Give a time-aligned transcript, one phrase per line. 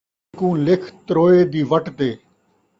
[0.27, 2.09] اینکوں لِکھ تروئے the what تے